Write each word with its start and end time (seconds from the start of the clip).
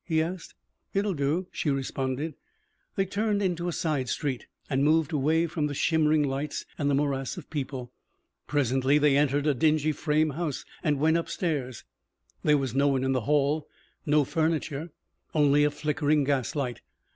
he 0.03 0.19
asked. 0.19 0.55
"It'll 0.95 1.13
do," 1.13 1.45
she 1.51 1.69
responded. 1.69 2.33
They 2.95 3.05
turned 3.05 3.43
into 3.43 3.67
a 3.67 3.71
side 3.71 4.09
street 4.09 4.47
and 4.67 4.83
moved 4.83 5.13
away 5.13 5.45
from 5.45 5.67
the 5.67 5.75
shimmering 5.75 6.23
lights 6.23 6.65
and 6.75 6.89
the 6.89 6.95
morass 6.95 7.37
of 7.37 7.51
people. 7.51 7.91
Presently 8.47 8.97
they 8.97 9.15
entered 9.15 9.45
a 9.45 9.53
dingy 9.53 9.91
frame 9.91 10.31
house 10.31 10.65
and 10.83 10.97
went 10.99 11.17
upstairs. 11.17 11.83
There 12.43 12.57
was 12.57 12.73
no 12.73 12.87
one 12.87 13.03
in 13.03 13.11
the 13.11 13.21
hall, 13.29 13.67
no 14.03 14.23
furniture, 14.23 14.89
only 15.35 15.63
a 15.63 15.69
flickering 15.69 16.23
gas 16.23 16.55
light. 16.55 16.81